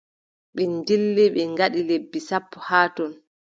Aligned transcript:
Ɓe 0.55 0.63
ndilli, 0.75 1.23
ɓe 1.35 1.41
ngaɗi 1.53 1.79
lebbi 1.89 2.19
sappo 2.27 2.57
haa 2.67 2.87
ton. 2.95 3.11